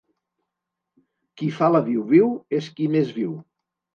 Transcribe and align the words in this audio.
Qui 1.41 1.49
fa 1.59 1.69
la 1.75 1.83
viu-viu, 1.91 2.31
és 2.61 2.71
qui 2.79 2.91
més 2.97 3.15
viu. 3.19 3.37